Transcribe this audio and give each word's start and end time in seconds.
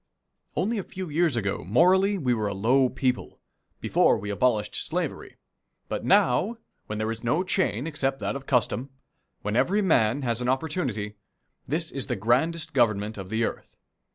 Only 0.55 0.79
a 0.79 0.83
few 0.83 1.09
years 1.09 1.35
ago 1.35 1.63
morally 1.63 2.17
we 2.17 2.33
were 2.33 2.47
a 2.47 2.55
low 2.55 2.89
people 2.89 3.39
before 3.79 4.17
we 4.17 4.31
abolished 4.31 4.73
slavery 4.73 5.37
but 5.89 6.03
now, 6.03 6.57
when 6.87 6.97
there 6.97 7.11
is 7.11 7.23
no 7.23 7.43
chain 7.43 7.85
except 7.85 8.17
that 8.21 8.35
of 8.35 8.47
custom, 8.47 8.89
when 9.43 9.55
every 9.55 9.83
man 9.83 10.23
has 10.23 10.41
an 10.41 10.49
opportunity, 10.49 11.17
this 11.67 11.91
is 11.91 12.07
the 12.07 12.15
grandest 12.15 12.73
Government 12.73 13.15
of 13.19 13.29
the 13.29 13.43
earth. 13.43 13.77